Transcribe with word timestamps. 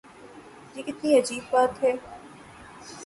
یہ 0.75 0.83
کتنی 0.83 1.17
عجیب 1.19 1.43
بات 1.51 1.83
ہے۔ 1.83 1.93